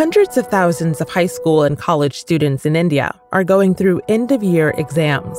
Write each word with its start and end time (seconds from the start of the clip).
Hundreds 0.00 0.38
of 0.38 0.46
thousands 0.46 1.02
of 1.02 1.10
high 1.10 1.26
school 1.26 1.62
and 1.62 1.76
college 1.76 2.18
students 2.18 2.64
in 2.64 2.74
India 2.74 3.14
are 3.32 3.44
going 3.44 3.74
through 3.74 4.00
end 4.08 4.32
of 4.32 4.42
year 4.42 4.70
exams. 4.78 5.36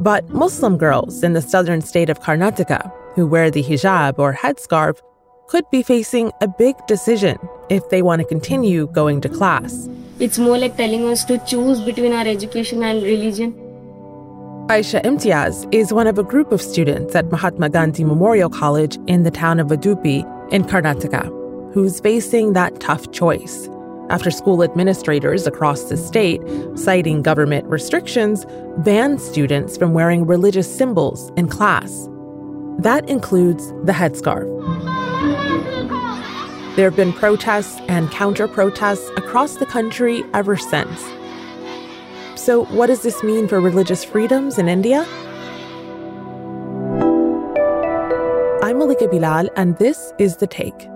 But 0.00 0.28
Muslim 0.30 0.76
girls 0.76 1.22
in 1.22 1.34
the 1.34 1.40
southern 1.40 1.80
state 1.80 2.10
of 2.10 2.18
Karnataka 2.18 2.90
who 3.14 3.28
wear 3.28 3.48
the 3.48 3.62
hijab 3.62 4.18
or 4.18 4.34
headscarf 4.34 4.98
could 5.46 5.64
be 5.70 5.84
facing 5.84 6.32
a 6.40 6.48
big 6.48 6.74
decision 6.88 7.38
if 7.68 7.88
they 7.90 8.02
want 8.02 8.18
to 8.20 8.26
continue 8.26 8.88
going 8.88 9.20
to 9.20 9.28
class. 9.28 9.88
It's 10.18 10.36
more 10.36 10.58
like 10.58 10.76
telling 10.76 11.06
us 11.06 11.24
to 11.26 11.38
choose 11.46 11.80
between 11.80 12.12
our 12.12 12.26
education 12.26 12.82
and 12.82 13.00
religion. 13.04 13.52
Aisha 14.66 15.00
Imtiaz 15.04 15.72
is 15.72 15.92
one 15.92 16.08
of 16.08 16.18
a 16.18 16.24
group 16.24 16.50
of 16.50 16.60
students 16.60 17.14
at 17.14 17.30
Mahatma 17.30 17.68
Gandhi 17.68 18.02
Memorial 18.02 18.50
College 18.50 18.98
in 19.06 19.22
the 19.22 19.30
town 19.30 19.60
of 19.60 19.68
Udupi 19.68 20.24
in 20.52 20.64
Karnataka 20.64 21.39
who's 21.72 22.00
facing 22.00 22.52
that 22.52 22.80
tough 22.80 23.10
choice 23.12 23.68
after 24.10 24.30
school 24.30 24.62
administrators 24.64 25.46
across 25.46 25.84
the 25.84 25.96
state, 25.96 26.42
citing 26.74 27.22
government 27.22 27.64
restrictions, 27.66 28.44
banned 28.78 29.20
students 29.20 29.76
from 29.76 29.94
wearing 29.94 30.26
religious 30.26 30.72
symbols 30.72 31.30
in 31.36 31.48
class. 31.48 32.08
That 32.78 33.08
includes 33.08 33.68
the 33.84 33.92
headscarf. 33.92 34.48
There 36.76 36.88
have 36.88 36.96
been 36.96 37.12
protests 37.12 37.80
and 37.88 38.10
counter 38.10 38.48
protests 38.48 39.08
across 39.16 39.56
the 39.56 39.66
country 39.66 40.24
ever 40.34 40.56
since. 40.56 41.00
So, 42.36 42.64
what 42.66 42.86
does 42.86 43.02
this 43.02 43.22
mean 43.22 43.48
for 43.48 43.60
religious 43.60 44.02
freedoms 44.02 44.58
in 44.58 44.68
India? 44.68 45.06
I'm 48.62 48.78
Malika 48.78 49.08
Bilal, 49.08 49.48
and 49.56 49.76
this 49.78 50.12
is 50.18 50.36
The 50.38 50.46
Take. 50.46 50.88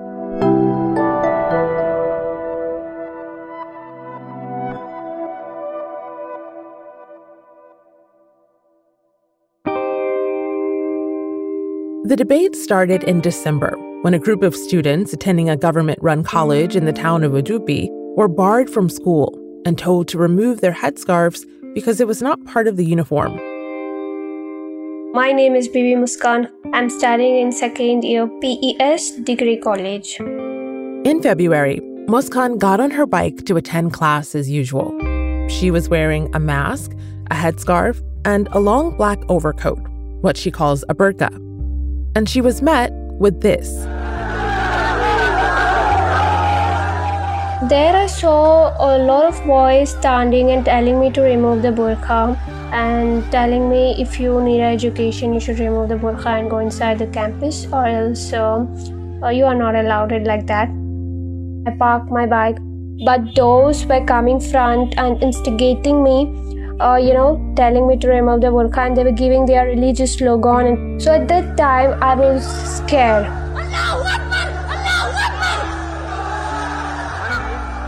The 12.06 12.16
debate 12.16 12.54
started 12.54 13.02
in 13.04 13.22
December 13.22 13.74
when 14.02 14.12
a 14.12 14.18
group 14.18 14.42
of 14.42 14.54
students 14.54 15.14
attending 15.14 15.48
a 15.48 15.56
government 15.56 15.98
run 16.02 16.22
college 16.22 16.76
in 16.76 16.84
the 16.84 16.92
town 16.92 17.24
of 17.24 17.32
Udupi 17.32 17.88
were 18.14 18.28
barred 18.28 18.68
from 18.68 18.90
school 18.90 19.32
and 19.64 19.78
told 19.78 20.06
to 20.08 20.18
remove 20.18 20.60
their 20.60 20.74
headscarves 20.74 21.46
because 21.74 22.02
it 22.02 22.06
was 22.06 22.20
not 22.20 22.44
part 22.44 22.68
of 22.68 22.76
the 22.76 22.84
uniform. 22.84 23.32
My 25.14 25.32
name 25.32 25.54
is 25.54 25.66
Bibi 25.66 25.94
Muskan. 25.94 26.50
I'm 26.74 26.90
studying 26.90 27.38
in 27.38 27.52
second 27.52 28.04
year 28.04 28.28
PES 28.42 29.12
degree 29.22 29.56
college. 29.56 30.20
In 30.20 31.22
February, 31.22 31.80
Muskan 32.06 32.58
got 32.58 32.80
on 32.80 32.90
her 32.90 33.06
bike 33.06 33.46
to 33.46 33.56
attend 33.56 33.94
class 33.94 34.34
as 34.34 34.50
usual. 34.50 34.92
She 35.48 35.70
was 35.70 35.88
wearing 35.88 36.28
a 36.34 36.38
mask, 36.38 36.92
a 37.30 37.34
headscarf, 37.34 38.02
and 38.26 38.46
a 38.52 38.60
long 38.60 38.94
black 38.94 39.20
overcoat, 39.30 39.80
what 40.20 40.36
she 40.36 40.50
calls 40.50 40.84
a 40.90 40.94
burqa. 40.94 41.43
And 42.16 42.28
she 42.28 42.40
was 42.40 42.62
met 42.62 42.92
with 43.18 43.40
this. 43.40 43.68
There 47.68 47.96
I 47.96 48.06
saw 48.06 48.74
a 48.78 48.98
lot 48.98 49.24
of 49.24 49.42
boys 49.44 49.90
standing 49.90 50.50
and 50.50 50.64
telling 50.64 51.00
me 51.00 51.10
to 51.12 51.22
remove 51.22 51.62
the 51.62 51.70
burqa 51.70 52.38
and 52.72 53.30
telling 53.32 53.70
me 53.70 53.96
if 53.98 54.20
you 54.20 54.40
need 54.40 54.60
education, 54.60 55.32
you 55.32 55.40
should 55.40 55.58
remove 55.58 55.88
the 55.88 55.96
burqa 55.96 56.26
and 56.38 56.50
go 56.50 56.58
inside 56.58 56.98
the 56.98 57.06
campus, 57.06 57.66
or 57.72 57.86
else 57.86 58.32
uh, 58.32 58.66
uh, 59.22 59.28
you 59.30 59.44
are 59.44 59.54
not 59.54 59.74
allowed 59.74 60.12
it 60.12 60.24
like 60.24 60.46
that. 60.46 60.68
I 61.66 61.70
parked 61.78 62.10
my 62.10 62.26
bike, 62.26 62.58
but 63.06 63.34
those 63.34 63.86
were 63.86 64.04
coming 64.04 64.40
front 64.40 64.94
and 64.98 65.22
instigating 65.22 66.02
me. 66.04 66.26
Uh, 66.80 66.96
you 66.96 67.14
know, 67.14 67.40
telling 67.56 67.86
me 67.86 67.96
to 67.98 68.08
remove 68.08 68.40
the 68.40 68.48
burqa, 68.48 68.86
and 68.86 68.96
they 68.96 69.04
were 69.04 69.12
giving 69.12 69.46
their 69.46 69.66
religious 69.66 70.14
slogan. 70.14 70.66
And 70.66 71.02
so 71.02 71.12
at 71.14 71.28
that 71.28 71.56
time, 71.56 72.02
I 72.02 72.14
was 72.14 72.44
scared. 72.78 73.26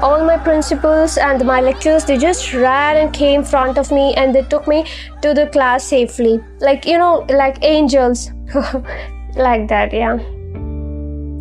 all 0.03 0.25
my 0.25 0.37
principals 0.37 1.17
and 1.17 1.45
my 1.47 1.61
lecturers 1.61 2.05
they 2.05 2.17
just 2.19 2.53
ran 2.53 2.97
and 2.99 3.15
came 3.15 3.41
in 3.41 3.45
front 3.45 3.79
of 3.79 3.91
me 3.91 4.15
and 4.15 4.35
they 4.35 4.43
took 4.43 4.69
me 4.69 4.85
to 5.23 5.33
the 5.33 5.47
class 5.49 5.85
safely 5.85 6.39
like 6.61 6.87
you 6.87 6.99
know 6.99 7.25
like 7.31 7.59
angels 7.63 8.31
like 9.37 9.67
that 9.69 9.93
yeah 9.93 10.19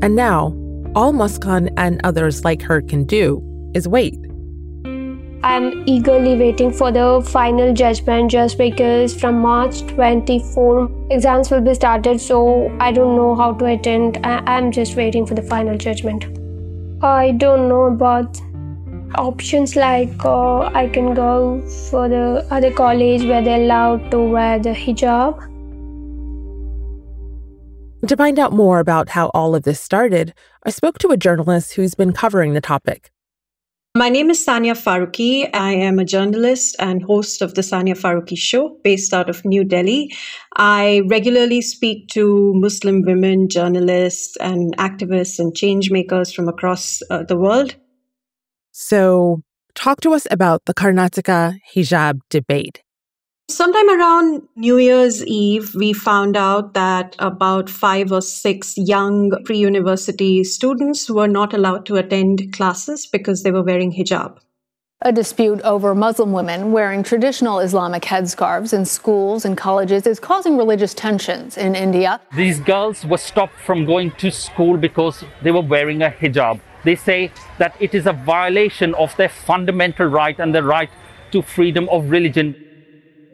and 0.06 0.16
now 0.16 0.56
all 0.96 1.12
muskan 1.12 1.70
and 1.78 2.00
others 2.04 2.46
like 2.46 2.62
her 2.62 2.82
can 2.82 3.04
do 3.04 3.42
is 3.74 3.88
wait 3.88 4.25
I'm 5.48 5.88
eagerly 5.88 6.36
waiting 6.36 6.72
for 6.74 6.92
the 6.92 7.24
final 7.24 7.72
judgment 7.72 8.32
just 8.32 8.58
because 8.58 9.14
from 9.14 9.42
March 9.42 9.82
24 9.90 10.90
exams 11.12 11.52
will 11.52 11.62
be 11.62 11.76
started 11.76 12.20
so 12.20 12.76
I 12.80 12.92
don't 12.92 13.16
know 13.16 13.36
how 13.36 13.54
to 13.54 13.66
attend. 13.66 14.18
I- 14.24 14.42
I'm 14.48 14.72
just 14.72 14.96
waiting 14.96 15.24
for 15.28 15.36
the 15.36 15.44
final 15.44 15.78
judgment. 15.78 16.26
I 17.04 17.34
don't 17.44 17.70
know 17.70 17.84
about 17.84 18.42
options 19.14 19.76
like 19.76 20.26
uh, 20.26 20.62
I 20.82 20.88
can 20.88 21.14
go 21.14 21.62
for 21.92 22.10
the 22.10 22.48
other 22.50 22.72
college 22.72 23.24
where 23.24 23.44
they're 23.44 23.62
allowed 23.62 24.10
to 24.12 24.20
wear 24.20 24.58
the 24.58 24.72
hijab. 24.72 25.40
To 28.08 28.18
find 28.18 28.40
out 28.40 28.52
more 28.52 28.80
about 28.80 29.10
how 29.10 29.28
all 29.36 29.54
of 29.54 29.62
this 29.62 29.80
started, 29.80 30.34
I 30.64 30.72
spoke 30.72 30.98
to 31.00 31.10
a 31.10 31.18
journalist 31.18 31.74
who's 31.74 31.94
been 31.94 32.14
covering 32.14 32.54
the 32.54 32.62
topic. 32.62 33.12
My 33.98 34.10
name 34.10 34.30
is 34.30 34.46
Sania 34.46 34.76
Farooqui. 34.76 35.50
I 35.54 35.72
am 35.72 36.00
a 36.00 36.04
journalist 36.04 36.76
and 36.80 37.02
host 37.02 37.42
of 37.42 37.54
the 37.54 37.62
Sania 37.62 37.96
Farooqui 37.96 38.38
Show 38.38 38.78
based 38.84 39.14
out 39.14 39.30
of 39.30 39.46
New 39.46 39.64
Delhi. 39.64 40.14
I 40.58 41.04
regularly 41.08 41.62
speak 41.62 42.10
to 42.10 42.54
Muslim 42.56 43.04
women, 43.04 43.48
journalists, 43.48 44.36
and 44.42 44.76
activists 44.80 45.40
and 45.40 45.56
change 45.56 45.92
makers 45.92 46.34
from 46.34 46.50
across 46.50 47.02
uh, 47.10 47.24
the 47.24 47.38
world. 47.38 47.78
So, 48.74 49.44
talk 49.76 50.02
to 50.02 50.12
us 50.12 50.28
about 50.30 50.66
the 50.66 50.74
Karnataka 50.74 51.60
hijab 51.74 52.20
debate. 52.30 52.84
Sometime 53.48 53.90
around 53.92 54.42
New 54.56 54.80
Year's 54.80 55.24
Eve, 55.24 55.76
we 55.76 55.94
found 55.94 56.36
out 56.36 56.74
that 56.74 57.16
about 57.20 57.70
five 57.70 58.12
or 58.12 58.22
six 58.22 58.74
young 58.76 59.32
pre 59.46 59.56
university 59.56 60.44
students 60.44 61.12
were 61.12 61.28
not 61.28 61.54
allowed 61.54 61.86
to 61.86 61.96
attend 61.98 62.52
classes 62.54 63.06
because 63.06 63.44
they 63.44 63.52
were 63.52 63.62
wearing 63.62 63.94
hijab. 63.94 64.40
A 65.02 65.12
dispute 65.12 65.62
over 65.62 65.94
Muslim 65.94 66.32
women 66.32 66.72
wearing 66.72 67.04
traditional 67.04 67.60
Islamic 67.60 68.02
headscarves 68.02 68.74
in 68.74 68.84
schools 68.84 69.46
and 69.46 69.56
colleges 69.56 70.08
is 70.08 70.20
causing 70.20 70.58
religious 70.58 70.96
tensions 70.96 71.56
in 71.56 71.76
India. 71.76 72.20
These 72.36 72.60
girls 72.62 73.06
were 73.06 73.20
stopped 73.20 73.60
from 73.60 73.86
going 73.86 74.10
to 74.18 74.32
school 74.32 74.76
because 74.76 75.24
they 75.44 75.52
were 75.52 75.62
wearing 75.62 76.02
a 76.02 76.10
hijab. 76.10 76.60
They 76.84 76.96
say 76.96 77.32
that 77.60 77.76
it 77.80 77.94
is 77.94 78.08
a 78.08 78.14
violation 78.14 78.96
of 78.96 79.16
their 79.18 79.30
fundamental 79.30 80.08
right 80.08 80.40
and 80.40 80.56
the 80.56 80.64
right 80.64 80.90
to 81.32 81.44
freedom 81.44 81.88
of 81.90 82.10
religion 82.10 82.65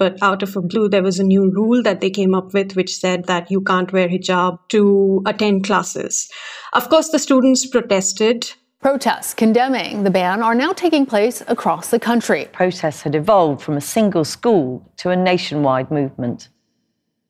but 0.02 0.18
out 0.24 0.42
of 0.42 0.58
a 0.58 0.62
blue, 0.64 0.90
there 0.90 1.04
was 1.04 1.20
a 1.20 1.24
new 1.24 1.52
rule 1.52 1.84
that 1.84 2.02
they 2.02 2.10
came 2.10 2.34
up 2.34 2.56
with, 2.56 2.76
which 2.76 2.98
said 2.98 3.26
that 3.26 3.52
you 3.52 3.62
can't 3.62 3.94
wear 3.94 4.10
hijab 4.10 4.58
to 4.70 5.22
attend 5.28 5.64
classes. 5.64 6.28
Of 6.74 6.90
course, 6.90 7.10
the 7.10 7.20
students 7.20 7.68
protested. 7.68 8.52
Protests 8.80 9.36
condemning 9.36 10.04
the 10.04 10.10
ban 10.10 10.42
are 10.42 10.56
now 10.56 10.74
taking 10.74 11.06
place 11.06 11.44
across 11.48 11.92
the 11.92 12.00
country. 12.00 12.50
Protests 12.52 13.04
had 13.04 13.14
evolved 13.14 13.62
from 13.62 13.78
a 13.78 13.88
single 13.96 14.26
school 14.26 14.92
to 14.98 15.12
a 15.12 15.16
nationwide 15.16 15.92
movement. 15.92 16.50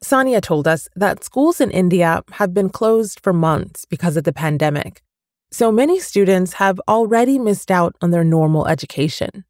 Sania 0.01 0.41
told 0.41 0.65
us 0.65 0.87
that 0.95 1.25
schools 1.25 1.59
in 1.59 1.71
India 1.71 2.23
have 2.39 2.53
been 2.53 2.69
closed 2.69 3.19
for 3.19 3.33
months 3.33 3.83
because 3.83 4.15
of 4.15 4.23
the 4.23 4.31
pandemic. 4.31 5.03
So 5.51 5.73
many 5.73 5.99
students 5.99 6.53
have 6.53 6.79
already 6.87 7.37
missed 7.37 7.69
out 7.69 7.97
on 7.99 8.11
their 8.11 8.23
normal 8.23 8.65
education. 8.65 9.43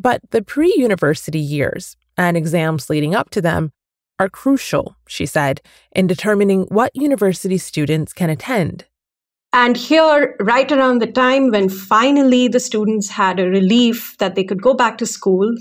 But 0.00 0.22
the 0.30 0.40
pre 0.40 0.72
university 0.76 1.38
years, 1.38 1.96
and 2.16 2.36
exams 2.36 2.90
leading 2.90 3.14
up 3.14 3.30
to 3.30 3.40
them 3.40 3.72
are 4.18 4.28
crucial, 4.28 4.96
she 5.08 5.26
said, 5.26 5.60
in 5.92 6.06
determining 6.06 6.62
what 6.64 6.94
university 6.94 7.58
students 7.58 8.12
can 8.12 8.30
attend. 8.30 8.84
And 9.52 9.76
here, 9.76 10.36
right 10.40 10.70
around 10.70 11.00
the 11.00 11.06
time 11.06 11.50
when 11.50 11.68
finally 11.68 12.48
the 12.48 12.60
students 12.60 13.08
had 13.08 13.38
a 13.38 13.48
relief 13.48 14.16
that 14.18 14.34
they 14.34 14.44
could 14.44 14.60
go 14.60 14.74
back 14.74 14.98
to 14.98 15.06
school, 15.06 15.54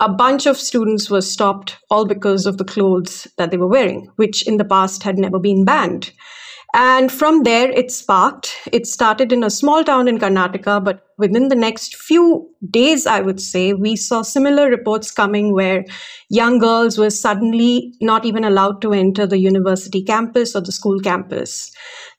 a 0.00 0.08
bunch 0.08 0.46
of 0.46 0.56
students 0.56 1.10
were 1.10 1.20
stopped 1.20 1.76
all 1.90 2.04
because 2.04 2.46
of 2.46 2.58
the 2.58 2.64
clothes 2.64 3.26
that 3.38 3.50
they 3.50 3.56
were 3.56 3.68
wearing, 3.68 4.08
which 4.16 4.46
in 4.46 4.56
the 4.56 4.64
past 4.64 5.02
had 5.02 5.18
never 5.18 5.38
been 5.38 5.64
banned. 5.64 6.12
And 6.74 7.12
from 7.12 7.42
there, 7.42 7.70
it 7.70 7.90
sparked. 7.90 8.56
It 8.72 8.86
started 8.86 9.30
in 9.30 9.44
a 9.44 9.50
small 9.50 9.84
town 9.84 10.08
in 10.08 10.18
Karnataka, 10.18 10.82
but 10.82 11.06
within 11.18 11.48
the 11.48 11.54
next 11.54 11.96
few 11.96 12.48
days, 12.70 13.06
I 13.06 13.20
would 13.20 13.42
say, 13.42 13.74
we 13.74 13.94
saw 13.94 14.22
similar 14.22 14.70
reports 14.70 15.10
coming 15.10 15.52
where 15.52 15.84
young 16.30 16.58
girls 16.58 16.96
were 16.96 17.10
suddenly 17.10 17.92
not 18.00 18.24
even 18.24 18.42
allowed 18.42 18.80
to 18.82 18.94
enter 18.94 19.26
the 19.26 19.38
university 19.38 20.02
campus 20.02 20.56
or 20.56 20.62
the 20.62 20.72
school 20.72 20.98
campus. 20.98 21.70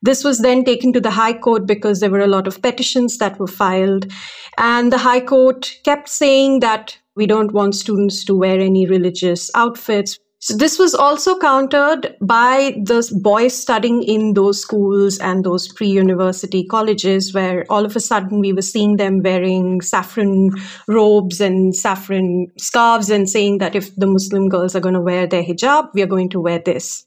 This 0.03 0.23
was 0.23 0.39
then 0.39 0.63
taken 0.63 0.93
to 0.93 1.01
the 1.01 1.11
High 1.11 1.33
Court 1.33 1.65
because 1.65 1.99
there 1.99 2.11
were 2.11 2.19
a 2.19 2.27
lot 2.27 2.45
of 2.45 2.61
petitions 2.61 3.17
that 3.17 3.39
were 3.39 3.47
filed. 3.47 4.11
And 4.59 4.93
the 4.93 4.99
High 4.99 5.21
Court 5.21 5.79
kept 5.83 6.09
saying 6.09 6.59
that 6.59 6.99
we 7.15 7.25
don't 7.25 7.53
want 7.53 7.73
students 7.73 8.23
to 8.25 8.35
wear 8.35 8.59
any 8.59 8.85
religious 8.85 9.49
outfits. 9.55 10.19
So 10.43 10.57
this 10.57 10.77
was 10.77 10.93
also 10.93 11.37
countered 11.39 12.17
by 12.19 12.75
the 12.83 13.09
boys 13.21 13.55
studying 13.55 14.03
in 14.03 14.33
those 14.33 14.59
schools 14.59 15.17
and 15.19 15.41
those 15.41 15.69
pre-university 15.71 16.65
colleges 16.65 17.33
where 17.33 17.65
all 17.69 17.85
of 17.85 17.95
a 17.95 18.01
sudden 18.01 18.41
we 18.41 18.51
were 18.51 18.61
seeing 18.61 18.97
them 18.97 19.21
wearing 19.23 19.79
saffron 19.79 20.51
robes 20.89 21.39
and 21.39 21.73
saffron 21.73 22.47
scarves 22.57 23.09
and 23.09 23.29
saying 23.29 23.59
that 23.59 23.73
if 23.73 23.95
the 23.95 24.05
Muslim 24.05 24.49
girls 24.49 24.75
are 24.75 24.81
going 24.81 24.95
to 24.95 24.99
wear 24.99 25.25
their 25.27 25.43
hijab, 25.43 25.87
we 25.93 26.01
are 26.01 26.07
going 26.07 26.27
to 26.31 26.41
wear 26.41 26.59
this. 26.59 27.05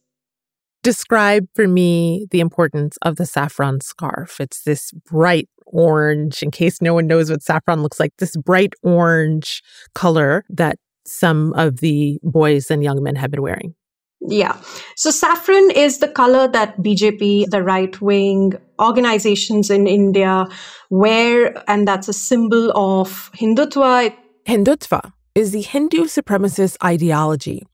Describe 0.82 1.46
for 1.54 1.68
me 1.68 2.26
the 2.30 2.40
importance 2.40 2.96
of 3.02 3.16
the 3.16 3.26
saffron 3.26 3.82
scarf. 3.82 4.40
It's 4.40 4.62
this 4.62 4.92
bright 5.10 5.50
orange, 5.66 6.42
in 6.42 6.50
case 6.50 6.80
no 6.80 6.94
one 6.94 7.06
knows 7.06 7.30
what 7.30 7.42
saffron 7.42 7.82
looks 7.82 8.00
like, 8.00 8.14
this 8.16 8.34
bright 8.34 8.72
orange 8.82 9.62
color 9.94 10.46
that 10.48 10.78
some 11.06 11.52
of 11.54 11.78
the 11.78 12.18
boys 12.22 12.70
and 12.70 12.82
young 12.82 13.02
men 13.02 13.16
have 13.16 13.30
been 13.30 13.42
wearing. 13.42 13.74
Yeah. 14.20 14.56
So 14.96 15.10
saffron 15.10 15.70
is 15.70 15.98
the 15.98 16.08
color 16.08 16.48
that 16.48 16.78
BJP, 16.78 17.50
the 17.50 17.62
right 17.62 18.00
wing 18.00 18.54
organizations 18.80 19.70
in 19.70 19.86
India 19.86 20.46
wear, 20.90 21.62
and 21.68 21.86
that's 21.86 22.08
a 22.08 22.12
symbol 22.12 22.72
of 22.76 23.30
Hindutva. 23.32 24.14
Hindutva 24.46 25.12
is 25.34 25.52
the 25.52 25.62
Hindu 25.62 26.04
supremacist 26.04 26.76
ideology. 26.82 27.66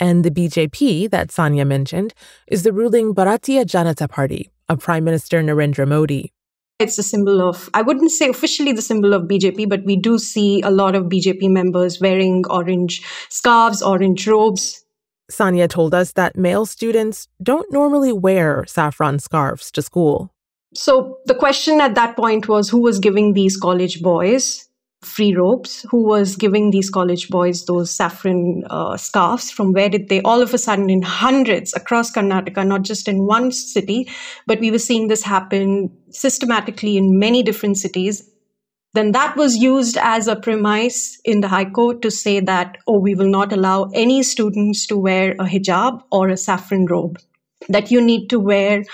And 0.00 0.24
the 0.24 0.30
BJP 0.30 1.10
that 1.10 1.28
Sania 1.28 1.66
mentioned 1.66 2.14
is 2.46 2.62
the 2.62 2.72
ruling 2.72 3.14
Bharatiya 3.14 3.64
Janata 3.64 4.08
Party 4.08 4.50
of 4.68 4.78
Prime 4.80 5.02
Minister 5.04 5.42
Narendra 5.42 5.88
Modi. 5.88 6.32
It's 6.78 6.96
a 6.96 7.02
symbol 7.02 7.42
of, 7.42 7.68
I 7.74 7.82
wouldn't 7.82 8.12
say 8.12 8.28
officially 8.28 8.70
the 8.72 8.82
symbol 8.82 9.12
of 9.12 9.22
BJP, 9.22 9.68
but 9.68 9.84
we 9.84 9.96
do 9.96 10.16
see 10.16 10.62
a 10.62 10.70
lot 10.70 10.94
of 10.94 11.06
BJP 11.06 11.50
members 11.50 12.00
wearing 12.00 12.44
orange 12.48 13.02
scarves, 13.30 13.82
orange 13.82 14.28
robes. 14.28 14.84
Sania 15.30 15.68
told 15.68 15.92
us 15.92 16.12
that 16.12 16.36
male 16.36 16.66
students 16.66 17.26
don't 17.42 17.70
normally 17.72 18.12
wear 18.12 18.64
saffron 18.66 19.18
scarves 19.18 19.72
to 19.72 19.82
school. 19.82 20.32
So 20.72 21.18
the 21.26 21.34
question 21.34 21.80
at 21.80 21.96
that 21.96 22.16
point 22.16 22.48
was 22.48 22.68
who 22.68 22.78
was 22.78 23.00
giving 23.00 23.32
these 23.32 23.56
college 23.56 24.00
boys 24.00 24.67
free 25.02 25.34
robes 25.34 25.86
who 25.90 26.02
was 26.02 26.34
giving 26.34 26.70
these 26.70 26.90
college 26.90 27.28
boys 27.28 27.64
those 27.66 27.88
saffron 27.88 28.64
uh, 28.68 28.96
scarves 28.96 29.48
from 29.48 29.72
where 29.72 29.88
did 29.88 30.08
they 30.08 30.20
all 30.22 30.42
of 30.42 30.52
a 30.52 30.58
sudden 30.58 30.90
in 30.90 31.02
hundreds 31.02 31.72
across 31.74 32.10
karnataka 32.10 32.66
not 32.66 32.82
just 32.82 33.06
in 33.06 33.24
one 33.24 33.52
city 33.52 34.08
but 34.46 34.58
we 34.58 34.72
were 34.72 34.78
seeing 34.78 35.06
this 35.06 35.22
happen 35.22 35.88
systematically 36.10 36.96
in 36.96 37.18
many 37.18 37.42
different 37.42 37.76
cities. 37.76 38.28
Then 38.94 39.12
that 39.12 39.36
was 39.36 39.56
used 39.56 39.98
as 39.98 40.26
a 40.26 40.36
premise 40.36 41.20
in 41.24 41.40
the 41.40 41.48
high 41.48 41.66
court 41.66 42.02
to 42.02 42.10
say 42.10 42.40
that 42.40 42.78
oh 42.86 42.98
we 42.98 43.14
will 43.14 43.28
not 43.28 43.52
allow 43.52 43.90
any 43.94 44.22
students 44.22 44.86
to 44.86 44.96
wear 44.96 45.32
a 45.32 45.44
hijab 45.44 46.02
or 46.10 46.28
a 46.28 46.36
saffron 46.36 46.86
robe 46.86 47.18
that 47.68 47.90
you 47.90 48.00
need 48.00 48.28
to 48.30 48.40
wear 48.40 48.84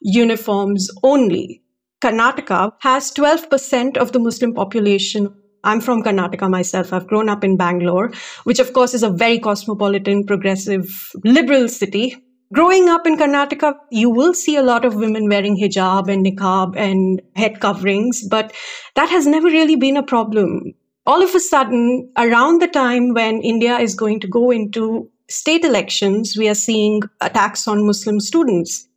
uniforms 0.00 0.88
only. 1.02 1.62
Karnataka 2.00 2.72
has 2.78 3.12
12% 3.12 3.98
of 3.98 4.12
the 4.12 4.18
Muslim 4.18 4.54
population 4.54 5.34
I'm 5.64 5.80
from 5.80 6.02
Karnataka 6.02 6.48
myself. 6.48 6.92
I've 6.92 7.06
grown 7.06 7.28
up 7.28 7.44
in 7.44 7.56
Bangalore, 7.56 8.12
which 8.44 8.58
of 8.58 8.72
course 8.72 8.94
is 8.94 9.02
a 9.02 9.10
very 9.10 9.38
cosmopolitan, 9.38 10.24
progressive, 10.24 11.12
liberal 11.24 11.68
city. 11.68 12.16
Growing 12.52 12.88
up 12.88 13.06
in 13.06 13.16
Karnataka, 13.16 13.74
you 13.90 14.10
will 14.10 14.34
see 14.34 14.56
a 14.56 14.62
lot 14.62 14.84
of 14.84 14.96
women 14.96 15.28
wearing 15.28 15.56
hijab 15.56 16.08
and 16.08 16.26
niqab 16.26 16.76
and 16.76 17.22
head 17.36 17.60
coverings, 17.60 18.26
but 18.28 18.52
that 18.96 19.08
has 19.08 19.26
never 19.26 19.46
really 19.46 19.76
been 19.76 19.96
a 19.96 20.02
problem. 20.02 20.72
All 21.06 21.22
of 21.22 21.34
a 21.34 21.40
sudden, 21.40 22.10
around 22.16 22.60
the 22.60 22.66
time 22.66 23.14
when 23.14 23.40
India 23.42 23.78
is 23.78 23.94
going 23.94 24.20
to 24.20 24.26
go 24.26 24.50
into 24.50 25.08
state 25.28 25.64
elections, 25.64 26.36
we 26.36 26.48
are 26.48 26.54
seeing 26.54 27.02
attacks 27.20 27.68
on 27.68 27.86
Muslim 27.86 28.18
students. 28.18 28.88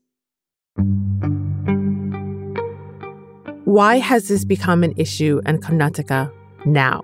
Why 3.66 3.98
has 3.98 4.28
this 4.28 4.46
become 4.46 4.84
an 4.84 4.94
issue 4.98 5.42
in 5.46 5.60
Karnataka 5.60 6.32
now? 6.66 7.02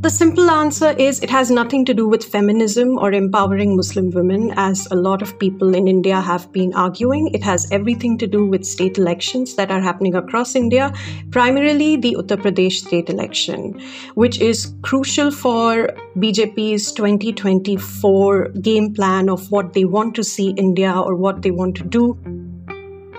The 0.00 0.10
simple 0.10 0.50
answer 0.50 0.90
is 0.98 1.20
it 1.20 1.30
has 1.30 1.50
nothing 1.50 1.84
to 1.86 1.94
do 1.94 2.06
with 2.06 2.24
feminism 2.24 2.98
or 2.98 3.12
empowering 3.12 3.74
Muslim 3.74 4.10
women, 4.10 4.52
as 4.56 4.86
a 4.90 4.94
lot 4.94 5.22
of 5.22 5.38
people 5.38 5.74
in 5.74 5.88
India 5.88 6.20
have 6.20 6.50
been 6.52 6.74
arguing. 6.74 7.28
It 7.34 7.42
has 7.42 7.70
everything 7.70 8.18
to 8.18 8.26
do 8.26 8.44
with 8.46 8.66
state 8.66 8.98
elections 8.98 9.54
that 9.56 9.70
are 9.70 9.80
happening 9.80 10.14
across 10.14 10.54
India, 10.54 10.92
primarily 11.30 11.96
the 11.96 12.16
Uttar 12.18 12.36
Pradesh 12.36 12.86
state 12.86 13.08
election, 13.08 13.80
which 14.14 14.40
is 14.40 14.74
crucial 14.82 15.30
for 15.30 15.88
BJP's 16.16 16.92
2024 16.92 18.48
game 18.60 18.92
plan 18.92 19.30
of 19.30 19.50
what 19.50 19.72
they 19.72 19.86
want 19.86 20.14
to 20.16 20.24
see 20.24 20.50
India 20.50 20.92
or 20.92 21.14
what 21.14 21.40
they 21.42 21.50
want 21.50 21.76
to 21.76 21.84
do. 21.84 22.18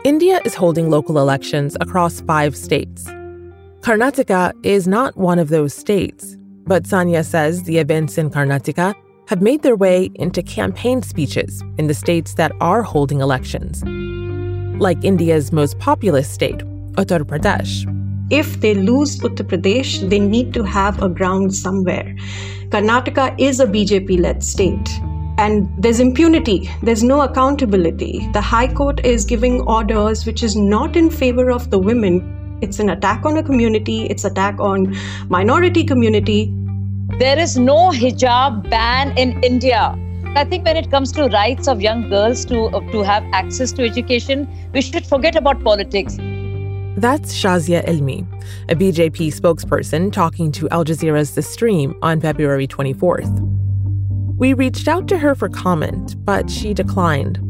India 0.04 0.40
is 0.46 0.54
holding 0.54 0.92
local 0.92 1.18
elections 1.18 1.76
across 1.82 2.22
five 2.22 2.56
states. 2.56 3.10
Karnataka 3.86 4.52
is 4.66 4.88
not 4.88 5.16
one 5.16 5.38
of 5.38 5.50
those 5.50 5.72
states, 5.72 6.38
but 6.66 6.86
Sania 6.86 7.24
says 7.24 7.62
the 7.62 7.78
events 7.78 8.18
in 8.18 8.32
Karnataka 8.32 8.96
have 9.28 9.44
made 9.44 9.62
their 9.62 9.76
way 9.76 10.10
into 10.16 10.42
campaign 10.42 11.04
speeches 11.04 11.64
in 11.78 11.86
the 11.86 11.94
states 11.94 12.34
that 12.34 12.52
are 12.60 12.82
holding 12.82 13.22
elections, 13.22 13.84
like 14.82 15.00
India's 15.02 15.52
most 15.52 15.78
populous 15.78 16.28
state, 16.28 16.58
Uttar 16.94 17.22
Pradesh. 17.22 17.86
If 18.32 18.60
they 18.60 18.74
lose 18.74 19.20
Uttar 19.20 19.48
Pradesh, 19.48 20.10
they 20.10 20.18
need 20.20 20.52
to 20.56 20.64
have 20.64 21.04
a 21.04 21.08
ground 21.08 21.54
somewhere. 21.54 22.16
Karnataka 22.70 23.40
is 23.40 23.60
a 23.60 23.68
BJP 23.68 24.20
led 24.20 24.44
state. 24.44 24.90
And 25.38 25.70
there's 25.78 26.00
impunity, 26.00 26.72
there's 26.82 27.04
no 27.04 27.22
accountability. 27.22 28.28
The 28.34 28.42
High 28.42 28.74
Court 28.74 29.06
is 29.06 29.26
giving 29.26 29.62
orders 29.62 30.26
which 30.26 30.42
is 30.42 30.56
not 30.56 30.96
in 30.96 31.12
favor 31.12 31.52
of 31.52 31.70
the 31.70 31.78
women 31.78 32.32
it's 32.62 32.80
an 32.80 32.90
attack 32.90 33.26
on 33.26 33.38
a 33.38 33.44
community, 33.44 34.06
it's 34.06 34.26
attack 34.26 34.60
on 34.60 34.96
minority 35.30 35.84
community. 35.84 36.54
There 37.20 37.38
is 37.38 37.58
no 37.58 37.92
hijab 37.92 38.70
ban 38.70 39.18
in 39.18 39.42
India. 39.44 39.98
I 40.36 40.44
think 40.44 40.66
when 40.66 40.76
it 40.76 40.92
comes 40.92 41.12
to 41.14 41.28
rights 41.28 41.68
of 41.68 41.82
young 41.82 42.10
girls 42.10 42.44
to, 42.46 42.66
uh, 42.66 42.80
to 42.92 43.04
have 43.04 43.24
access 43.32 43.72
to 43.74 43.84
education, 43.84 44.48
we 44.74 44.82
should 44.82 45.06
forget 45.06 45.36
about 45.36 45.64
politics. 45.64 46.18
That's 46.98 47.34
Shazia 47.34 47.86
Ilmi, 47.86 48.26
a 48.70 48.76
BJP 48.76 49.34
spokesperson 49.34 50.12
talking 50.12 50.52
to 50.54 50.70
Al 50.70 50.84
Jazeera's 50.86 51.36
The 51.36 51.42
Stream 51.42 51.94
on 52.02 52.20
February 52.20 52.68
24th. 52.68 53.40
We 54.38 54.54
reached 54.54 54.88
out 54.88 55.08
to 55.10 55.18
her 55.18 55.36
for 55.36 55.48
comment, 55.48 56.16
but 56.26 56.50
she 56.50 56.74
declined. 56.74 57.45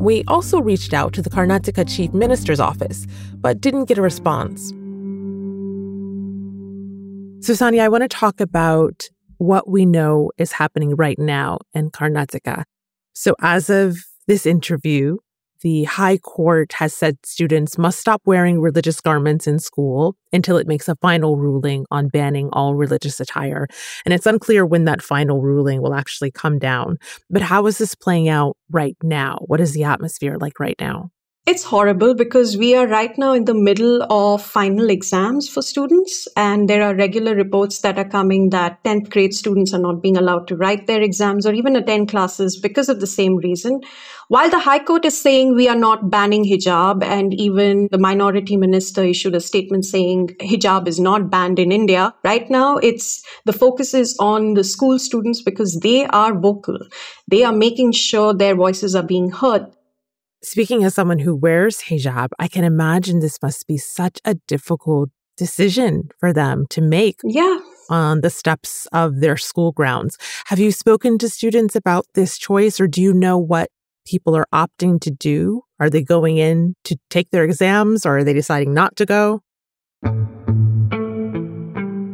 We 0.00 0.24
also 0.28 0.62
reached 0.62 0.94
out 0.94 1.12
to 1.12 1.20
the 1.20 1.28
Karnataka 1.28 1.86
Chief 1.86 2.10
Minister's 2.14 2.58
office, 2.58 3.06
but 3.34 3.60
didn't 3.60 3.84
get 3.84 3.98
a 3.98 4.02
response. 4.02 4.70
So, 7.46 7.66
I 7.66 7.88
want 7.88 8.02
to 8.04 8.08
talk 8.08 8.40
about 8.40 9.10
what 9.36 9.68
we 9.68 9.84
know 9.84 10.30
is 10.38 10.52
happening 10.52 10.96
right 10.96 11.18
now 11.18 11.58
in 11.74 11.90
Karnataka. 11.90 12.64
So, 13.12 13.36
as 13.42 13.68
of 13.68 13.98
this 14.26 14.46
interview, 14.46 15.18
the 15.62 15.84
High 15.84 16.18
Court 16.18 16.72
has 16.74 16.94
said 16.94 17.18
students 17.24 17.78
must 17.78 18.00
stop 18.00 18.22
wearing 18.24 18.60
religious 18.60 19.00
garments 19.00 19.46
in 19.46 19.58
school 19.58 20.16
until 20.32 20.56
it 20.56 20.66
makes 20.66 20.88
a 20.88 20.96
final 20.96 21.36
ruling 21.36 21.86
on 21.90 22.08
banning 22.08 22.48
all 22.52 22.74
religious 22.74 23.20
attire. 23.20 23.66
And 24.04 24.14
it's 24.14 24.26
unclear 24.26 24.64
when 24.64 24.84
that 24.86 25.02
final 25.02 25.40
ruling 25.40 25.82
will 25.82 25.94
actually 25.94 26.30
come 26.30 26.58
down. 26.58 26.98
But 27.28 27.42
how 27.42 27.66
is 27.66 27.78
this 27.78 27.94
playing 27.94 28.28
out 28.28 28.56
right 28.70 28.96
now? 29.02 29.38
What 29.46 29.60
is 29.60 29.72
the 29.72 29.84
atmosphere 29.84 30.36
like 30.38 30.58
right 30.60 30.76
now? 30.80 31.10
It's 31.46 31.64
horrible 31.64 32.14
because 32.14 32.58
we 32.58 32.76
are 32.76 32.86
right 32.86 33.16
now 33.16 33.32
in 33.32 33.46
the 33.46 33.54
middle 33.54 34.06
of 34.12 34.42
final 34.42 34.90
exams 34.90 35.48
for 35.48 35.62
students, 35.62 36.28
and 36.36 36.68
there 36.68 36.82
are 36.82 36.94
regular 36.94 37.34
reports 37.34 37.80
that 37.80 37.98
are 37.98 38.08
coming 38.08 38.50
that 38.50 38.84
10th 38.84 39.10
grade 39.10 39.34
students 39.34 39.72
are 39.72 39.80
not 39.80 40.02
being 40.02 40.18
allowed 40.18 40.46
to 40.48 40.56
write 40.56 40.86
their 40.86 41.00
exams 41.00 41.46
or 41.46 41.54
even 41.54 41.76
attend 41.76 42.08
classes 42.08 42.60
because 42.60 42.90
of 42.90 43.00
the 43.00 43.06
same 43.06 43.38
reason. 43.38 43.80
While 44.28 44.50
the 44.50 44.60
High 44.60 44.84
Court 44.84 45.04
is 45.06 45.20
saying 45.20 45.56
we 45.56 45.66
are 45.66 45.74
not 45.74 46.10
banning 46.10 46.44
hijab, 46.44 47.02
and 47.02 47.34
even 47.34 47.88
the 47.90 47.98
minority 47.98 48.56
minister 48.58 49.02
issued 49.02 49.34
a 49.34 49.40
statement 49.40 49.86
saying 49.86 50.36
hijab 50.40 50.86
is 50.86 51.00
not 51.00 51.30
banned 51.30 51.58
in 51.58 51.72
India, 51.72 52.14
right 52.22 52.48
now 52.50 52.76
it's 52.76 53.24
the 53.46 53.54
focus 53.54 53.94
is 53.94 54.14
on 54.20 54.54
the 54.54 54.62
school 54.62 54.98
students 54.98 55.42
because 55.42 55.80
they 55.80 56.06
are 56.06 56.38
vocal. 56.38 56.78
They 57.26 57.42
are 57.44 57.52
making 57.52 57.92
sure 57.92 58.34
their 58.34 58.54
voices 58.54 58.94
are 58.94 59.02
being 59.02 59.30
heard 59.30 59.66
Speaking 60.42 60.84
as 60.84 60.94
someone 60.94 61.18
who 61.18 61.36
wears 61.36 61.82
hijab, 61.82 62.28
I 62.38 62.48
can 62.48 62.64
imagine 62.64 63.20
this 63.20 63.42
must 63.42 63.66
be 63.66 63.76
such 63.76 64.20
a 64.24 64.36
difficult 64.48 65.10
decision 65.36 66.08
for 66.18 66.32
them 66.32 66.66
to 66.70 66.80
make 66.80 67.20
yeah. 67.22 67.58
on 67.90 68.22
the 68.22 68.30
steps 68.30 68.86
of 68.90 69.20
their 69.20 69.36
school 69.36 69.72
grounds. 69.72 70.16
Have 70.46 70.58
you 70.58 70.72
spoken 70.72 71.18
to 71.18 71.28
students 71.28 71.76
about 71.76 72.06
this 72.14 72.38
choice 72.38 72.80
or 72.80 72.86
do 72.86 73.02
you 73.02 73.12
know 73.12 73.36
what 73.36 73.68
people 74.06 74.34
are 74.34 74.46
opting 74.52 74.98
to 75.02 75.10
do? 75.10 75.60
Are 75.78 75.90
they 75.90 76.02
going 76.02 76.38
in 76.38 76.74
to 76.84 76.96
take 77.10 77.30
their 77.30 77.44
exams 77.44 78.06
or 78.06 78.18
are 78.18 78.24
they 78.24 78.32
deciding 78.32 78.72
not 78.72 78.96
to 78.96 79.04
go? 79.04 79.42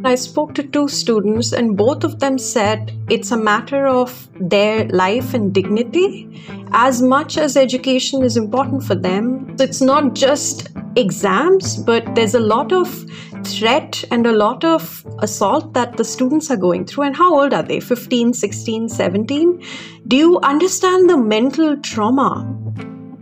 I 0.07 0.15
spoke 0.15 0.55
to 0.55 0.63
two 0.63 0.89
students, 0.89 1.53
and 1.53 1.77
both 1.77 2.05
of 2.05 2.21
them 2.21 2.39
said 2.39 2.93
it's 3.11 3.31
a 3.31 3.37
matter 3.37 3.87
of 3.87 4.29
their 4.39 4.87
life 4.89 5.35
and 5.35 5.53
dignity 5.53 6.45
as 6.73 7.01
much 7.01 7.39
as 7.39 7.57
education 7.57 8.23
is 8.23 8.37
important 8.37 8.85
for 8.85 8.95
them. 8.95 9.57
It's 9.59 9.81
not 9.81 10.15
just 10.15 10.69
exams, 10.97 11.77
but 11.77 12.15
there's 12.15 12.35
a 12.35 12.41
lot 12.41 12.73
of 12.73 13.05
threat 13.45 14.03
and 14.11 14.27
a 14.27 14.33
lot 14.33 14.65
of 14.65 15.07
assault 15.21 15.73
that 15.75 15.97
the 15.97 16.05
students 16.05 16.51
are 16.51 16.57
going 16.57 16.85
through. 16.85 17.05
And 17.05 17.17
how 17.17 17.39
old 17.39 17.53
are 17.53 17.63
they? 17.63 17.81
15, 17.81 18.33
16, 18.33 18.89
17? 18.89 19.63
Do 20.09 20.17
you 20.17 20.39
understand 20.41 21.09
the 21.09 21.17
mental 21.17 21.77
trauma? 21.79 22.47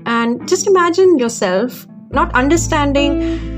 And 0.06 0.48
just 0.48 0.66
imagine 0.66 1.18
yourself 1.18 1.86
not 2.10 2.32
understanding 2.34 3.53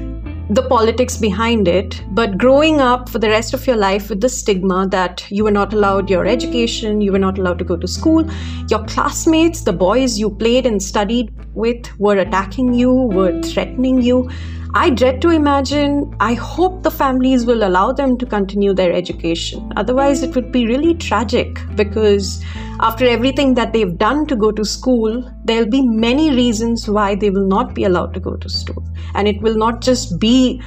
the 0.48 0.62
politics 0.62 1.16
behind 1.16 1.66
it, 1.66 2.02
but 2.10 2.38
growing 2.38 2.80
up 2.80 3.08
for 3.08 3.18
the 3.18 3.28
rest 3.28 3.52
of 3.52 3.66
your 3.66 3.76
life 3.76 4.08
with 4.08 4.20
the 4.20 4.28
stigma 4.28 4.86
that 4.88 5.28
you 5.28 5.42
were 5.42 5.50
not 5.50 5.72
allowed 5.72 6.08
your 6.08 6.24
education, 6.24 7.00
you 7.00 7.10
were 7.10 7.18
not 7.18 7.38
allowed 7.38 7.58
to 7.58 7.64
go 7.64 7.76
to 7.76 7.88
school, 7.88 8.24
your 8.70 8.84
classmates, 8.84 9.62
the 9.62 9.72
boys 9.72 10.18
you 10.18 10.30
played 10.30 10.64
and 10.64 10.80
studied 10.80 11.34
with, 11.54 11.90
were 11.98 12.18
attacking 12.18 12.74
you, 12.74 12.92
were 12.92 13.42
threatening 13.42 14.00
you. 14.00 14.30
I 14.76 14.90
dread 14.90 15.22
to 15.22 15.30
imagine, 15.30 16.14
I 16.20 16.34
hope 16.34 16.82
the 16.82 16.90
families 16.90 17.46
will 17.46 17.66
allow 17.66 17.92
them 17.92 18.18
to 18.18 18.26
continue 18.26 18.74
their 18.74 18.92
education. 18.92 19.72
Otherwise, 19.74 20.22
it 20.22 20.34
would 20.34 20.52
be 20.52 20.66
really 20.66 20.92
tragic 20.92 21.58
because 21.76 22.44
after 22.80 23.06
everything 23.06 23.54
that 23.54 23.72
they've 23.72 23.96
done 23.96 24.26
to 24.26 24.36
go 24.36 24.52
to 24.52 24.66
school, 24.66 25.32
there'll 25.46 25.70
be 25.70 25.80
many 25.80 26.30
reasons 26.30 26.90
why 26.90 27.14
they 27.14 27.30
will 27.30 27.46
not 27.46 27.74
be 27.74 27.84
allowed 27.84 28.12
to 28.12 28.20
go 28.20 28.36
to 28.36 28.50
school. 28.50 28.86
And 29.14 29.26
it 29.26 29.40
will 29.40 29.56
not 29.56 29.80
just 29.80 30.20
be 30.20 30.60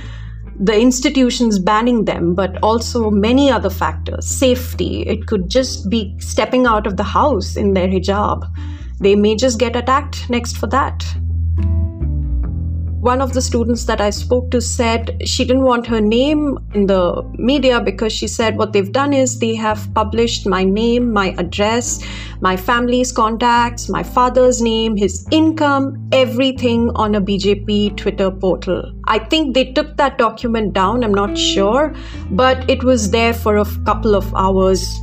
the 0.60 0.76
institutions 0.76 1.60
banning 1.60 2.06
them, 2.06 2.34
but 2.34 2.58
also 2.64 3.12
many 3.12 3.52
other 3.52 3.70
factors. 3.70 4.26
Safety, 4.26 5.04
it 5.04 5.28
could 5.28 5.50
just 5.50 5.88
be 5.88 6.16
stepping 6.18 6.66
out 6.66 6.88
of 6.88 6.98
the 6.98 7.04
house 7.04 7.56
in 7.56 7.76
their 7.76 7.88
hijab. 7.88 8.44
They 9.00 9.14
may 9.14 9.36
just 9.36 9.60
get 9.60 9.76
attacked 9.76 10.32
next 10.32 10.58
for 10.58 10.66
that. 10.66 11.06
One 13.00 13.22
of 13.22 13.32
the 13.32 13.42
students 13.42 13.86
that 13.86 14.02
I 14.02 14.10
spoke 14.10 14.52
to 14.52 14.60
said 14.60 15.22
she 15.26 15.46
didn't 15.46 15.64
want 15.64 15.88
her 15.88 16.02
name 16.02 16.60
in 16.74 16.88
the 16.88 17.24
media 17.36 17.80
because 17.80 18.12
she 18.12 18.28
said 18.28 18.58
what 18.58 18.74
they've 18.74 18.92
done 18.92 19.14
is 19.14 19.40
they 19.40 19.56
have 19.56 19.88
published 19.94 20.46
my 20.46 20.66
name, 20.66 21.14
my 21.14 21.34
address, 21.38 22.04
my 22.42 22.58
family's 22.58 23.14
contacts, 23.14 23.88
my 23.88 24.04
father's 24.04 24.62
name, 24.62 24.98
his 24.98 25.26
income, 25.32 26.10
everything 26.12 26.90
on 26.96 27.16
a 27.16 27.22
BJP 27.22 27.96
Twitter 27.96 28.30
portal. 28.30 28.94
I 29.06 29.20
think 29.20 29.54
they 29.54 29.72
took 29.72 29.96
that 29.96 30.18
document 30.18 30.74
down, 30.74 31.06
I'm 31.06 31.14
not 31.14 31.38
sure, 31.38 31.96
but 32.32 32.70
it 32.70 32.84
was 32.84 33.12
there 33.12 33.34
for 33.34 33.56
a 33.56 33.66
couple 33.86 34.14
of 34.14 34.36
hours. 34.36 35.00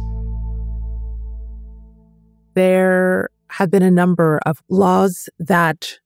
There 2.52 3.30
have 3.48 3.70
been 3.70 3.82
a 3.82 3.90
number 3.90 4.38
of 4.44 4.62
laws 4.68 5.30
that 5.38 5.98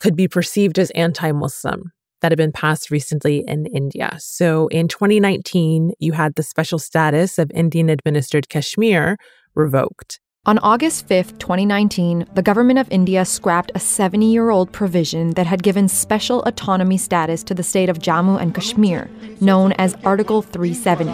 could 0.00 0.16
be 0.16 0.28
perceived 0.28 0.78
as 0.78 0.90
anti 0.90 1.32
Muslim 1.32 1.92
that 2.20 2.32
had 2.32 2.38
been 2.38 2.52
passed 2.52 2.90
recently 2.90 3.44
in 3.46 3.66
India. 3.66 4.16
So 4.18 4.68
in 4.68 4.88
2019, 4.88 5.92
you 5.98 6.12
had 6.12 6.34
the 6.34 6.42
special 6.42 6.78
status 6.78 7.38
of 7.38 7.50
Indian 7.52 7.88
administered 7.88 8.48
Kashmir 8.48 9.16
revoked. 9.54 10.20
On 10.46 10.58
August 10.60 11.06
5, 11.08 11.38
2019, 11.38 12.26
the 12.34 12.42
government 12.42 12.78
of 12.78 12.88
India 12.90 13.24
scrapped 13.24 13.70
a 13.74 13.80
70 13.80 14.32
year 14.32 14.50
old 14.50 14.72
provision 14.72 15.32
that 15.32 15.46
had 15.46 15.62
given 15.62 15.88
special 15.88 16.42
autonomy 16.44 16.96
status 16.96 17.42
to 17.44 17.54
the 17.54 17.62
state 17.62 17.88
of 17.88 17.98
Jammu 17.98 18.40
and 18.40 18.54
Kashmir, 18.54 19.10
known 19.40 19.72
as 19.72 19.94
Article 20.04 20.40
370. 20.42 21.12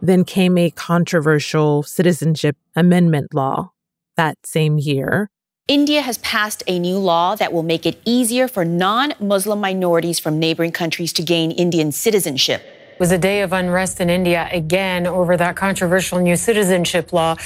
Then 0.00 0.24
came 0.24 0.56
a 0.56 0.70
controversial 0.70 1.82
citizenship 1.82 2.56
amendment 2.74 3.34
law 3.34 3.72
that 4.16 4.38
same 4.44 4.78
year 4.78 5.30
India 5.68 6.02
has 6.02 6.18
passed 6.18 6.64
a 6.66 6.78
new 6.78 6.98
law 6.98 7.36
that 7.36 7.52
will 7.52 7.62
make 7.62 7.86
it 7.86 8.00
easier 8.04 8.48
for 8.48 8.64
non 8.64 9.14
Muslim 9.20 9.60
minorities 9.60 10.18
from 10.18 10.40
neighboring 10.40 10.72
countries 10.72 11.12
to 11.12 11.22
gain 11.22 11.52
Indian 11.52 11.92
citizenship. 11.92 12.62
It 12.62 12.98
was 12.98 13.12
a 13.12 13.18
day 13.18 13.42
of 13.42 13.52
unrest 13.52 14.00
in 14.00 14.10
India 14.10 14.48
again 14.50 15.06
over 15.06 15.36
that 15.36 15.54
controversial 15.54 16.18
new 16.18 16.34
citizenship 16.34 17.12
law 17.12 17.36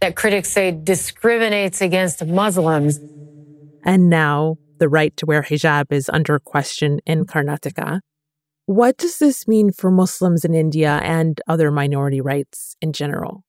that 0.00 0.14
critics 0.14 0.50
say 0.50 0.70
discriminates 0.70 1.80
against 1.80 2.24
Muslims. 2.24 3.00
And 3.82 4.08
now 4.08 4.56
the 4.78 4.88
right 4.88 5.16
to 5.16 5.26
wear 5.26 5.42
hijab 5.42 5.90
is 5.90 6.08
under 6.08 6.38
question 6.38 7.00
in 7.04 7.26
Karnataka. 7.26 8.00
What 8.66 8.96
does 8.96 9.18
this 9.18 9.48
mean 9.48 9.72
for 9.72 9.90
Muslims 9.90 10.44
in 10.44 10.54
India 10.54 11.00
and 11.02 11.40
other 11.48 11.72
minority 11.72 12.20
rights 12.20 12.76
in 12.80 12.92
general? 12.92 13.42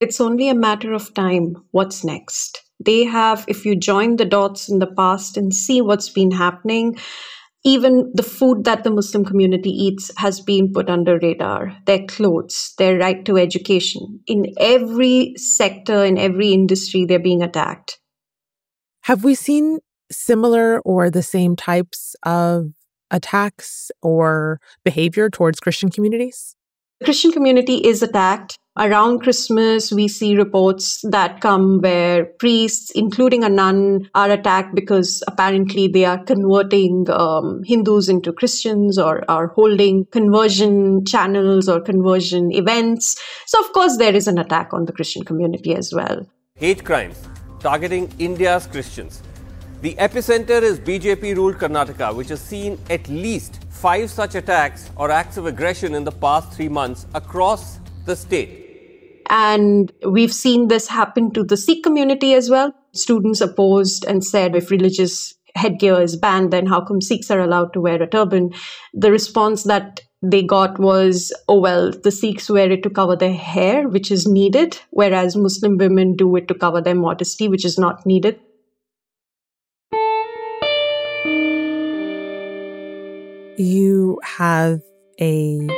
It's 0.00 0.20
only 0.20 0.48
a 0.48 0.54
matter 0.54 0.92
of 0.92 1.12
time. 1.12 1.56
What's 1.72 2.04
next? 2.04 2.67
They 2.84 3.04
have 3.04 3.44
if 3.48 3.64
you 3.64 3.76
join 3.76 4.16
the 4.16 4.24
dots 4.24 4.68
in 4.68 4.78
the 4.78 4.86
past 4.86 5.36
and 5.36 5.54
see 5.54 5.80
what's 5.80 6.08
been 6.08 6.30
happening 6.30 6.96
even 7.64 8.10
the 8.14 8.22
food 8.22 8.64
that 8.64 8.84
the 8.84 8.90
muslim 8.90 9.24
community 9.24 9.70
eats 9.70 10.10
has 10.16 10.40
been 10.40 10.72
put 10.72 10.88
under 10.88 11.18
radar. 11.18 11.76
Their 11.86 12.06
clothes 12.06 12.74
their 12.78 12.98
right 12.98 13.24
to 13.24 13.36
education. 13.36 14.20
In 14.26 14.54
every 14.58 15.34
sector 15.36 16.04
in 16.04 16.18
every 16.18 16.52
industry 16.52 17.04
they're 17.04 17.18
being 17.18 17.42
attacked. 17.42 17.98
Have 19.02 19.24
we 19.24 19.34
seen 19.34 19.78
similar 20.10 20.80
or 20.80 21.10
the 21.10 21.22
same 21.22 21.56
types 21.56 22.14
of 22.22 22.72
attacks 23.10 23.90
or 24.02 24.60
behavior 24.84 25.28
towards 25.28 25.60
christian 25.60 25.90
communities? 25.90 26.54
The 27.00 27.06
christian 27.06 27.32
community 27.32 27.76
is 27.76 28.02
attacked 28.02 28.58
around 28.78 29.20
Christmas, 29.20 29.92
we 29.92 30.08
see 30.08 30.36
reports 30.36 31.02
that 31.10 31.40
come 31.40 31.80
where 31.80 32.24
priests, 32.24 32.90
including 32.94 33.44
a 33.44 33.48
nun, 33.48 34.08
are 34.14 34.30
attacked 34.30 34.74
because 34.74 35.22
apparently 35.26 35.88
they 35.88 36.04
are 36.04 36.22
converting 36.24 37.06
um, 37.10 37.62
Hindus 37.64 38.08
into 38.08 38.32
Christians 38.32 38.98
or 38.98 39.28
are 39.30 39.48
holding 39.48 40.06
conversion 40.06 41.04
channels 41.04 41.68
or 41.68 41.80
conversion 41.80 42.52
events. 42.52 43.20
So, 43.46 43.60
of 43.64 43.72
course, 43.72 43.96
there 43.96 44.14
is 44.14 44.28
an 44.28 44.38
attack 44.38 44.72
on 44.72 44.84
the 44.84 44.92
Christian 44.92 45.24
community 45.24 45.74
as 45.74 45.92
well. 45.94 46.26
Hate 46.54 46.84
crimes 46.84 47.28
targeting 47.60 48.12
India's 48.18 48.66
Christians. 48.66 49.22
The 49.80 49.94
epicenter 49.94 50.60
is 50.62 50.80
BJP 50.80 51.36
ruled 51.36 51.56
Karnataka, 51.56 52.14
which 52.14 52.28
has 52.28 52.40
seen 52.40 52.78
at 52.90 53.08
least 53.08 53.60
five 53.70 54.10
such 54.10 54.34
attacks 54.34 54.90
or 54.96 55.10
acts 55.10 55.36
of 55.36 55.46
aggression 55.46 55.94
in 55.94 56.02
the 56.02 56.10
past 56.10 56.52
three 56.52 56.68
months 56.68 57.06
across 57.14 57.78
the 58.04 58.16
state. 58.16 58.67
And 59.30 59.92
we've 60.06 60.32
seen 60.32 60.68
this 60.68 60.88
happen 60.88 61.32
to 61.32 61.44
the 61.44 61.56
Sikh 61.56 61.82
community 61.82 62.34
as 62.34 62.48
well. 62.48 62.72
Students 62.92 63.40
opposed 63.40 64.04
and 64.06 64.24
said 64.24 64.56
if 64.56 64.70
religious 64.70 65.34
headgear 65.54 66.00
is 66.00 66.16
banned, 66.16 66.52
then 66.52 66.66
how 66.66 66.80
come 66.80 67.00
Sikhs 67.00 67.30
are 67.30 67.40
allowed 67.40 67.72
to 67.74 67.80
wear 67.80 68.02
a 68.02 68.06
turban? 68.06 68.52
The 68.94 69.10
response 69.10 69.64
that 69.64 70.00
they 70.22 70.42
got 70.42 70.78
was, 70.78 71.32
oh, 71.48 71.60
well, 71.60 71.92
the 71.92 72.10
Sikhs 72.10 72.50
wear 72.50 72.70
it 72.70 72.82
to 72.82 72.90
cover 72.90 73.16
their 73.16 73.34
hair, 73.34 73.88
which 73.88 74.10
is 74.10 74.26
needed, 74.26 74.78
whereas 74.90 75.36
Muslim 75.36 75.76
women 75.76 76.16
do 76.16 76.34
it 76.36 76.48
to 76.48 76.54
cover 76.54 76.80
their 76.80 76.94
modesty, 76.94 77.48
which 77.48 77.64
is 77.64 77.78
not 77.78 78.04
needed. 78.06 78.40
You 83.58 84.20
have 84.22 84.80
a 85.20 85.68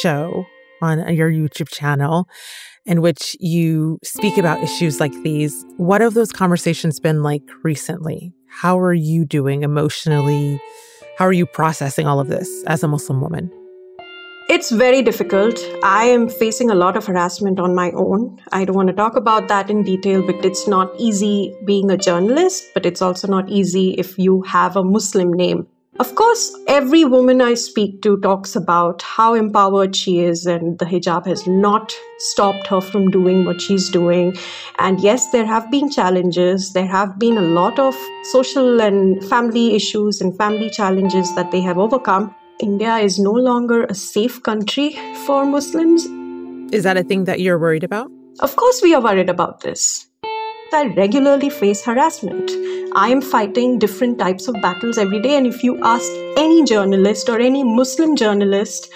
show 0.00 0.44
on 0.82 1.14
your 1.14 1.30
YouTube 1.30 1.68
channel 1.68 2.28
in 2.84 3.00
which 3.00 3.36
you 3.38 3.98
speak 4.02 4.36
about 4.36 4.62
issues 4.62 5.00
like 5.00 5.12
these. 5.22 5.64
What 5.76 6.00
have 6.00 6.14
those 6.14 6.32
conversations 6.32 6.98
been 6.98 7.22
like 7.22 7.42
recently? 7.62 8.32
How 8.48 8.78
are 8.78 8.92
you 8.92 9.24
doing 9.24 9.62
emotionally? 9.62 10.60
How 11.16 11.26
are 11.26 11.32
you 11.32 11.46
processing 11.46 12.06
all 12.06 12.18
of 12.18 12.28
this 12.28 12.64
as 12.66 12.82
a 12.82 12.88
Muslim 12.88 13.20
woman? 13.20 13.50
It's 14.48 14.70
very 14.70 15.02
difficult. 15.02 15.58
I 15.84 16.04
am 16.06 16.28
facing 16.28 16.68
a 16.70 16.74
lot 16.74 16.96
of 16.96 17.06
harassment 17.06 17.60
on 17.60 17.74
my 17.74 17.92
own. 17.92 18.38
I 18.50 18.64
don't 18.64 18.74
want 18.74 18.88
to 18.88 18.94
talk 18.94 19.16
about 19.16 19.48
that 19.48 19.70
in 19.70 19.84
detail, 19.84 20.20
but 20.20 20.44
it's 20.44 20.66
not 20.66 20.92
easy 20.98 21.54
being 21.64 21.90
a 21.90 21.96
journalist, 21.96 22.64
but 22.74 22.84
it's 22.84 23.00
also 23.00 23.28
not 23.28 23.48
easy 23.48 23.92
if 23.92 24.18
you 24.18 24.42
have 24.42 24.76
a 24.76 24.82
Muslim 24.82 25.32
name. 25.32 25.68
Of 26.02 26.16
course, 26.16 26.52
every 26.66 27.04
woman 27.04 27.40
I 27.40 27.54
speak 27.54 28.02
to 28.02 28.16
talks 28.22 28.56
about 28.56 29.02
how 29.02 29.34
empowered 29.34 29.94
she 29.94 30.18
is, 30.18 30.46
and 30.46 30.76
the 30.80 30.84
hijab 30.84 31.26
has 31.26 31.46
not 31.46 31.94
stopped 32.18 32.66
her 32.66 32.80
from 32.80 33.08
doing 33.12 33.44
what 33.44 33.60
she's 33.60 33.88
doing. 33.88 34.36
And 34.80 34.98
yes, 34.98 35.30
there 35.30 35.46
have 35.46 35.70
been 35.70 35.88
challenges. 35.88 36.72
There 36.72 36.88
have 36.88 37.20
been 37.20 37.38
a 37.38 37.48
lot 37.60 37.78
of 37.78 37.96
social 38.32 38.80
and 38.80 39.24
family 39.26 39.76
issues 39.76 40.20
and 40.20 40.36
family 40.36 40.70
challenges 40.70 41.32
that 41.36 41.52
they 41.52 41.60
have 41.60 41.78
overcome. 41.78 42.34
India 42.58 42.96
is 42.96 43.20
no 43.20 43.30
longer 43.30 43.84
a 43.84 43.94
safe 43.94 44.42
country 44.42 44.98
for 45.24 45.46
Muslims. 45.46 46.06
Is 46.74 46.82
that 46.82 46.96
a 46.96 47.04
thing 47.04 47.26
that 47.26 47.38
you're 47.38 47.60
worried 47.60 47.84
about? 47.84 48.10
Of 48.40 48.56
course, 48.56 48.82
we 48.82 48.92
are 48.92 49.00
worried 49.00 49.30
about 49.30 49.60
this. 49.60 50.08
I 50.72 50.86
regularly 50.94 51.50
face 51.50 51.84
harassment. 51.84 52.50
I 52.94 53.08
am 53.08 53.20
fighting 53.20 53.78
different 53.78 54.18
types 54.18 54.48
of 54.48 54.54
battles 54.62 54.98
every 54.98 55.20
day. 55.20 55.36
And 55.36 55.46
if 55.46 55.62
you 55.62 55.82
ask 55.84 56.10
any 56.36 56.64
journalist 56.64 57.28
or 57.28 57.38
any 57.38 57.64
Muslim 57.64 58.16
journalist 58.16 58.90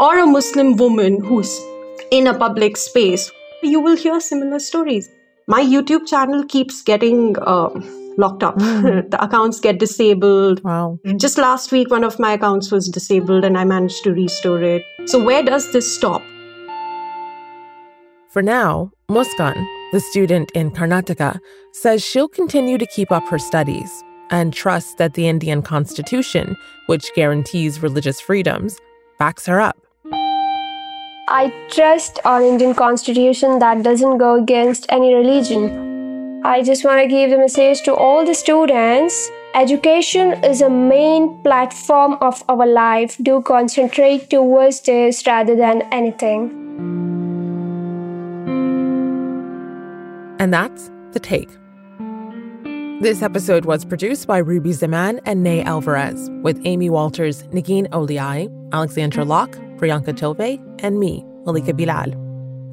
or 0.00 0.18
a 0.18 0.26
Muslim 0.26 0.76
woman 0.76 1.22
who's 1.22 1.58
in 2.10 2.26
a 2.26 2.38
public 2.38 2.76
space, 2.76 3.30
you 3.62 3.80
will 3.80 3.96
hear 3.96 4.20
similar 4.20 4.58
stories. 4.58 5.08
My 5.46 5.62
YouTube 5.62 6.06
channel 6.06 6.44
keeps 6.44 6.82
getting 6.82 7.36
um, 7.46 8.14
locked 8.18 8.42
up. 8.42 8.56
Mm. 8.56 9.10
the 9.10 9.22
accounts 9.22 9.60
get 9.60 9.78
disabled. 9.78 10.62
Wow. 10.64 10.98
Just 11.16 11.38
last 11.38 11.72
week, 11.72 11.90
one 11.90 12.04
of 12.04 12.18
my 12.18 12.32
accounts 12.32 12.70
was 12.70 12.88
disabled 12.88 13.44
and 13.44 13.56
I 13.56 13.64
managed 13.64 14.02
to 14.04 14.12
restore 14.12 14.62
it. 14.62 14.82
So, 15.06 15.22
where 15.22 15.42
does 15.42 15.72
this 15.72 15.92
stop? 15.92 16.22
For 18.28 18.42
now, 18.42 18.92
Muskan, 19.08 19.64
the 19.92 20.00
student 20.00 20.50
in 20.50 20.68
Karnataka, 20.68 21.38
says 21.70 22.04
she'll 22.04 22.26
continue 22.26 22.76
to 22.76 22.86
keep 22.86 23.12
up 23.12 23.22
her 23.28 23.38
studies 23.38 24.02
and 24.30 24.52
trusts 24.52 24.94
that 24.94 25.14
the 25.14 25.28
Indian 25.28 25.62
constitution, 25.62 26.56
which 26.86 27.14
guarantees 27.14 27.80
religious 27.80 28.20
freedoms, 28.20 28.80
backs 29.20 29.46
her 29.46 29.60
up. 29.60 29.78
I 31.28 31.52
trust 31.70 32.18
our 32.24 32.42
Indian 32.42 32.74
constitution 32.74 33.60
that 33.60 33.84
doesn't 33.84 34.18
go 34.18 34.34
against 34.34 34.86
any 34.88 35.14
religion. 35.14 36.42
I 36.44 36.64
just 36.64 36.84
want 36.84 37.00
to 37.00 37.06
give 37.06 37.30
the 37.30 37.38
message 37.38 37.82
to 37.82 37.94
all 37.94 38.26
the 38.26 38.34
students 38.34 39.30
education 39.54 40.44
is 40.44 40.60
a 40.60 40.68
main 40.68 41.42
platform 41.44 42.18
of 42.20 42.42
our 42.48 42.66
life. 42.66 43.16
Do 43.22 43.40
concentrate 43.40 44.28
towards 44.28 44.80
this 44.80 45.24
rather 45.26 45.54
than 45.54 45.82
anything. 45.92 46.65
And 50.46 50.54
that's 50.54 50.92
The 51.10 51.18
Take. 51.18 51.50
This 53.02 53.20
episode 53.20 53.64
was 53.64 53.84
produced 53.84 54.28
by 54.28 54.38
Ruby 54.38 54.70
Zaman 54.70 55.20
and 55.24 55.42
Nay 55.42 55.60
Alvarez, 55.60 56.30
with 56.42 56.60
Amy 56.64 56.88
Walters, 56.88 57.42
Negin 57.48 57.88
Owliaei, 57.88 58.48
Alexandra 58.72 59.24
Locke, 59.24 59.56
Priyanka 59.76 60.14
Tilve, 60.16 60.62
and 60.84 61.00
me, 61.00 61.24
Malika 61.44 61.74
Bilal. 61.74 62.14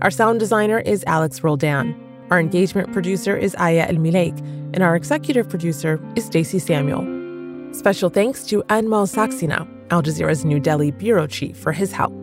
Our 0.03 0.11
sound 0.11 0.39
designer 0.39 0.81
is 0.81 1.03
Alex 1.07 1.43
Roldan. 1.43 1.95
Our 2.29 2.39
engagement 2.39 2.93
producer 2.93 3.35
is 3.35 3.55
Aya 3.55 3.87
El 3.87 3.95
Mileik, 3.95 4.37
and 4.75 4.83
our 4.83 4.95
executive 4.95 5.49
producer 5.49 5.99
is 6.15 6.25
Stacey 6.25 6.59
Samuel. 6.59 7.01
Special 7.73 8.11
thanks 8.11 8.45
to 8.45 8.61
Anmol 8.69 9.07
Saxena, 9.07 9.67
Al 9.89 10.03
Jazeera's 10.03 10.45
New 10.45 10.59
Delhi 10.59 10.91
bureau 10.91 11.25
chief, 11.25 11.57
for 11.57 11.71
his 11.71 11.91
help. 11.91 12.13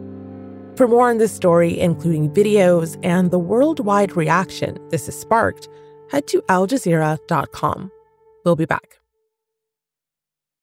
For 0.81 0.89
more 0.89 1.11
on 1.11 1.19
this 1.19 1.31
story, 1.31 1.79
including 1.79 2.31
videos 2.31 2.99
and 3.03 3.31
the 3.31 3.39
worldwide 3.39 4.17
reaction 4.17 4.79
this 4.89 5.05
has 5.05 5.15
sparked, 5.15 5.69
head 6.11 6.27
to 6.29 6.41
aljazeera.com. 6.49 7.93
We'll 8.47 8.57
be 8.57 8.65
back. 8.65 9.00